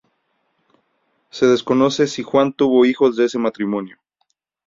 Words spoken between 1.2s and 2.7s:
Se desconoce si Juan